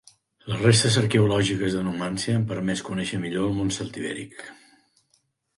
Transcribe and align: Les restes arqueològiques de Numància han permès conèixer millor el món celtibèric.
Les 0.51 0.61
restes 0.67 0.95
arqueològiques 1.01 1.75
de 1.79 1.83
Numància 1.89 2.35
han 2.39 2.47
permès 2.53 2.83
conèixer 2.89 3.21
millor 3.27 3.47
el 3.51 3.55
món 3.61 3.73
celtibèric. 3.79 4.43